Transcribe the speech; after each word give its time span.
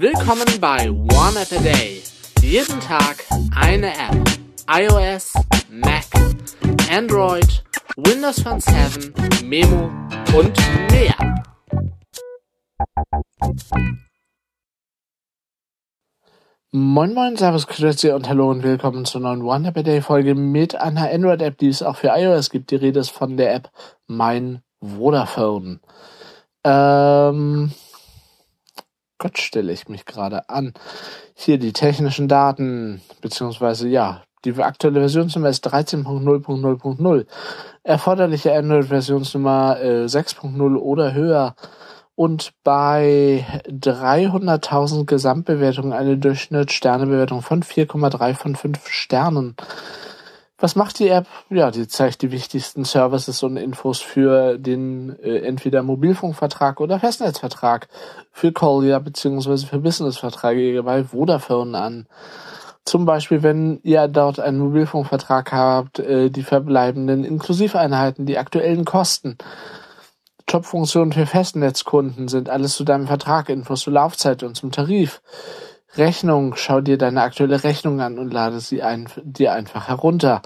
Willkommen 0.00 0.46
bei 0.62 0.90
One 0.90 1.38
App 1.38 1.52
a 1.52 1.62
Day. 1.62 2.02
Jeden 2.40 2.80
Tag 2.80 3.22
eine 3.54 3.88
App. 3.88 4.16
iOS, 4.66 5.34
Mac, 5.68 6.06
Android, 6.90 7.62
Windows 7.98 8.40
Phone 8.40 8.60
7, 8.60 9.12
Memo 9.44 9.90
und 10.34 10.56
mehr. 10.90 11.42
Moin 16.72 17.12
Moin, 17.12 17.36
Servus, 17.36 17.66
Grüezi 17.66 18.08
und 18.12 18.26
Hallo 18.26 18.50
und 18.50 18.62
willkommen 18.62 19.04
zur 19.04 19.20
neuen 19.20 19.42
One 19.42 19.68
App 19.68 19.76
a 19.76 19.82
Day 19.82 20.00
Folge 20.00 20.34
mit 20.34 20.76
einer 20.76 21.10
Android-App, 21.10 21.58
die 21.58 21.68
es 21.68 21.82
auch 21.82 21.96
für 21.96 22.08
iOS 22.16 22.48
gibt. 22.48 22.70
Die 22.70 22.76
Rede 22.76 23.00
ist 23.00 23.10
von 23.10 23.36
der 23.36 23.54
App 23.54 23.70
Mein 24.06 24.62
Vodafone. 24.80 25.80
Ähm, 26.64 27.72
Gott 29.20 29.38
stelle 29.38 29.70
ich 29.70 29.88
mich 29.88 30.06
gerade 30.06 30.48
an. 30.48 30.72
Hier 31.34 31.58
die 31.58 31.74
technischen 31.74 32.26
Daten, 32.26 33.02
beziehungsweise 33.20 33.86
ja, 33.86 34.22
die 34.46 34.54
aktuelle 34.56 35.00
Versionsnummer 35.00 35.50
ist 35.50 35.68
13.0.0.0. 35.68 37.26
Erforderliche 37.82 38.54
Android-Versionsnummer 38.54 39.78
äh, 39.78 40.04
6.0 40.06 40.76
oder 40.76 41.12
höher 41.12 41.54
und 42.14 42.52
bei 42.64 43.44
300.000 43.68 45.04
Gesamtbewertungen 45.04 45.92
eine 45.92 46.16
Durchschnittssternebewertung 46.16 47.42
von 47.42 47.62
4,3 47.62 48.34
von 48.34 48.56
5 48.56 48.88
Sternen. 48.88 49.54
Was 50.60 50.76
macht 50.76 50.98
die 50.98 51.08
App? 51.08 51.26
Ja, 51.48 51.70
die 51.70 51.88
zeigt 51.88 52.20
die 52.20 52.30
wichtigsten 52.30 52.84
Services 52.84 53.42
und 53.42 53.56
Infos 53.56 54.00
für 54.00 54.58
den 54.58 55.18
äh, 55.22 55.38
entweder 55.38 55.82
Mobilfunkvertrag 55.82 56.80
oder 56.80 57.00
Festnetzvertrag 57.00 57.88
für 58.30 58.52
Collier 58.52 59.00
beziehungsweise 59.00 59.66
für 59.66 59.78
Businessverträge 59.78 60.82
bei 60.82 61.04
Vodafone 61.04 61.78
an. 61.78 62.06
Zum 62.84 63.06
Beispiel, 63.06 63.42
wenn 63.42 63.80
ihr 63.84 64.06
dort 64.08 64.38
einen 64.38 64.58
Mobilfunkvertrag 64.58 65.50
habt, 65.50 65.98
äh, 65.98 66.28
die 66.28 66.42
verbleibenden 66.42 67.24
Inklusiveinheiten, 67.24 68.26
die 68.26 68.36
aktuellen 68.36 68.84
Kosten, 68.84 69.38
Jobfunktionen 70.46 71.12
für 71.12 71.26
Festnetzkunden 71.26 72.28
sind 72.28 72.50
alles 72.50 72.74
zu 72.74 72.84
deinem 72.84 73.06
Vertrag, 73.06 73.48
Infos 73.48 73.82
zur 73.82 73.92
Laufzeit 73.92 74.42
und 74.42 74.56
zum 74.56 74.72
Tarif. 74.72 75.22
Rechnung, 75.96 76.54
schau 76.56 76.80
dir 76.80 76.98
deine 76.98 77.22
aktuelle 77.22 77.64
Rechnung 77.64 78.00
an 78.00 78.18
und 78.18 78.32
lade 78.32 78.60
sie 78.60 78.82
ein, 78.82 79.08
dir 79.22 79.52
einfach 79.52 79.88
herunter. 79.88 80.40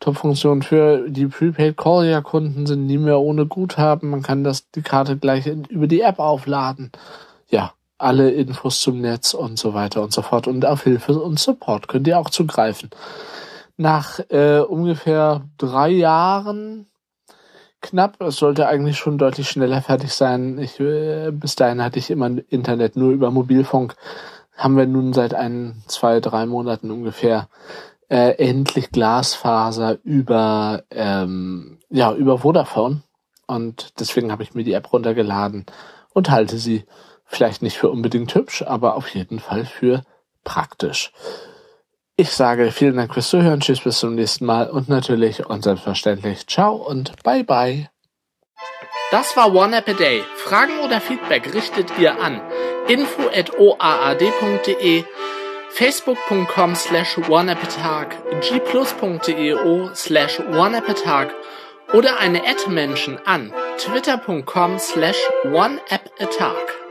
Top-Funktion 0.00 0.62
für 0.62 1.08
die 1.08 1.26
Prepaid 1.26 1.76
Collier 1.76 2.20
Kunden 2.20 2.66
sind 2.66 2.86
nie 2.86 2.98
mehr 2.98 3.18
ohne 3.18 3.46
Guthaben. 3.46 4.10
Man 4.10 4.22
kann 4.22 4.44
das, 4.44 4.70
die 4.70 4.82
Karte 4.82 5.16
gleich 5.16 5.46
in, 5.46 5.64
über 5.64 5.86
die 5.86 6.02
App 6.02 6.18
aufladen. 6.18 6.92
Ja, 7.48 7.72
alle 7.96 8.30
Infos 8.30 8.82
zum 8.82 9.00
Netz 9.00 9.32
und 9.32 9.58
so 9.58 9.72
weiter 9.72 10.02
und 10.02 10.12
so 10.12 10.20
fort. 10.20 10.46
Und 10.46 10.66
auf 10.66 10.82
Hilfe 10.82 11.18
und 11.18 11.38
Support 11.38 11.88
könnt 11.88 12.06
ihr 12.06 12.18
auch 12.18 12.28
zugreifen. 12.28 12.90
Nach 13.78 14.20
äh, 14.28 14.60
ungefähr 14.60 15.42
drei 15.56 15.88
Jahren 15.88 16.86
knapp. 17.80 18.20
Es 18.20 18.36
sollte 18.36 18.68
eigentlich 18.68 18.98
schon 18.98 19.18
deutlich 19.18 19.48
schneller 19.48 19.82
fertig 19.82 20.12
sein. 20.12 20.58
Ich, 20.58 20.80
äh, 20.80 21.30
bis 21.32 21.56
dahin 21.56 21.82
hatte 21.82 21.98
ich 21.98 22.10
immer 22.10 22.30
Internet 22.48 22.96
nur 22.96 23.10
über 23.10 23.30
Mobilfunk. 23.30 23.94
Haben 24.62 24.76
wir 24.76 24.86
nun 24.86 25.12
seit 25.12 25.34
ein, 25.34 25.82
zwei, 25.88 26.20
drei 26.20 26.46
Monaten 26.46 26.92
ungefähr 26.92 27.48
äh, 28.08 28.36
endlich 28.36 28.92
Glasfaser 28.92 29.98
über 30.04 30.84
ähm, 30.90 31.80
ja 31.90 32.14
über 32.14 32.38
Vodafone 32.38 33.02
und 33.48 33.98
deswegen 33.98 34.30
habe 34.30 34.44
ich 34.44 34.54
mir 34.54 34.62
die 34.62 34.74
App 34.74 34.92
runtergeladen 34.92 35.66
und 36.12 36.30
halte 36.30 36.58
sie 36.58 36.84
vielleicht 37.24 37.62
nicht 37.62 37.76
für 37.76 37.90
unbedingt 37.90 38.34
hübsch, 38.36 38.62
aber 38.62 38.94
auf 38.94 39.08
jeden 39.08 39.40
Fall 39.40 39.64
für 39.64 40.04
praktisch. 40.44 41.12
Ich 42.14 42.30
sage 42.30 42.70
vielen 42.70 42.96
Dank 42.96 43.14
fürs 43.14 43.30
Zuhören, 43.30 43.58
tschüss, 43.58 43.80
bis 43.80 43.98
zum 43.98 44.14
nächsten 44.14 44.44
Mal 44.44 44.70
und 44.70 44.88
natürlich 44.88 45.44
und 45.44 45.64
selbstverständlich 45.64 46.46
ciao 46.46 46.76
und 46.76 47.20
bye 47.24 47.42
bye. 47.42 47.91
Das 49.12 49.36
war 49.36 49.54
One 49.54 49.76
App 49.76 49.90
a 49.90 49.92
Day. 49.92 50.24
Fragen 50.36 50.78
oder 50.78 50.98
Feedback 50.98 51.52
richtet 51.52 51.98
ihr 51.98 52.18
an 52.18 52.40
info 52.88 53.28
at 53.28 53.50
oaad.de, 53.58 55.04
facebook.com 55.68 56.74
slash 56.74 57.18
oneappatag, 57.18 58.16
gplus.io 58.40 59.90
slash 59.94 60.40
oneappatag 60.40 61.28
oder 61.92 62.20
eine 62.20 62.40
Ad-Menschen 62.40 63.18
an 63.26 63.52
twitter.com 63.76 64.78
slash 64.78 65.18
oneappatag. 65.44 66.81